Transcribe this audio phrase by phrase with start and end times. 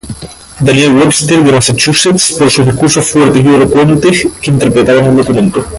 [0.59, 5.63] Daniel Webster, de Massachusetts, por sus discursos fuertes y elocuentes que interpretaban el documento.